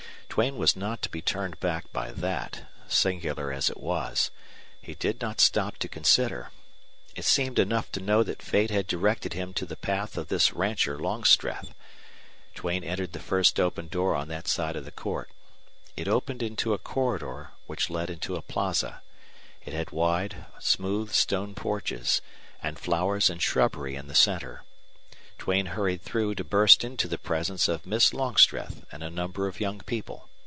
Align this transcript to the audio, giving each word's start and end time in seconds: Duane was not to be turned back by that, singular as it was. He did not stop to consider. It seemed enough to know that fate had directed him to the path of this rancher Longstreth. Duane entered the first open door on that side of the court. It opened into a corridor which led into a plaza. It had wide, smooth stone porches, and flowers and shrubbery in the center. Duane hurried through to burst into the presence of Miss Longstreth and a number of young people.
Duane 0.33 0.55
was 0.55 0.77
not 0.77 1.01
to 1.01 1.09
be 1.09 1.21
turned 1.21 1.59
back 1.59 1.91
by 1.91 2.09
that, 2.13 2.61
singular 2.87 3.51
as 3.51 3.69
it 3.69 3.75
was. 3.75 4.31
He 4.81 4.93
did 4.95 5.19
not 5.19 5.41
stop 5.41 5.75
to 5.79 5.89
consider. 5.89 6.51
It 7.17 7.25
seemed 7.25 7.59
enough 7.59 7.91
to 7.91 7.99
know 7.99 8.23
that 8.23 8.41
fate 8.41 8.71
had 8.71 8.87
directed 8.87 9.33
him 9.33 9.53
to 9.55 9.65
the 9.65 9.75
path 9.75 10.17
of 10.17 10.29
this 10.29 10.53
rancher 10.53 10.97
Longstreth. 10.97 11.73
Duane 12.55 12.85
entered 12.85 13.11
the 13.11 13.19
first 13.19 13.59
open 13.59 13.89
door 13.89 14.15
on 14.15 14.29
that 14.29 14.47
side 14.47 14.77
of 14.77 14.85
the 14.85 14.91
court. 14.91 15.29
It 15.97 16.07
opened 16.07 16.41
into 16.41 16.73
a 16.73 16.77
corridor 16.79 17.51
which 17.67 17.89
led 17.89 18.09
into 18.09 18.37
a 18.37 18.41
plaza. 18.41 19.01
It 19.65 19.73
had 19.73 19.91
wide, 19.91 20.45
smooth 20.61 21.11
stone 21.11 21.55
porches, 21.55 22.21
and 22.63 22.79
flowers 22.79 23.29
and 23.29 23.41
shrubbery 23.43 23.95
in 23.95 24.07
the 24.07 24.15
center. 24.15 24.63
Duane 25.39 25.65
hurried 25.67 26.03
through 26.03 26.35
to 26.35 26.43
burst 26.43 26.83
into 26.83 27.07
the 27.07 27.17
presence 27.17 27.67
of 27.67 27.87
Miss 27.87 28.13
Longstreth 28.13 28.85
and 28.91 29.01
a 29.03 29.09
number 29.09 29.47
of 29.47 29.59
young 29.59 29.79
people. 29.79 30.27